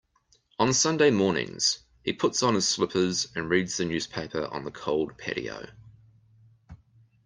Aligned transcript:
On 0.57 0.73
Sunday 0.73 1.11
mornings, 1.11 1.83
he 2.03 2.11
puts 2.11 2.41
on 2.41 2.55
his 2.55 2.67
slippers 2.67 3.27
and 3.35 3.51
reads 3.51 3.77
the 3.77 3.85
newspaper 3.85 4.47
on 4.47 4.65
the 4.65 4.71
cold 4.71 5.15
patio. 5.19 5.67